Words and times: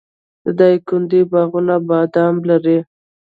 د 0.43 0.45
دایکنډي 0.59 1.21
باغونه 1.31 1.75
بادام 1.89 2.35
لري. 2.49 2.77